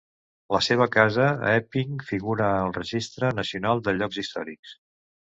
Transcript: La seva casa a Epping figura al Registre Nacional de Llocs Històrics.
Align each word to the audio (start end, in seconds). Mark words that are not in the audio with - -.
La 0.53 0.59
seva 0.67 0.85
casa 0.93 1.25
a 1.49 1.51
Epping 1.57 1.99
figura 2.07 2.47
al 2.61 2.73
Registre 2.77 3.29
Nacional 3.41 3.83
de 3.89 3.95
Llocs 3.99 4.19
Històrics. 4.23 4.73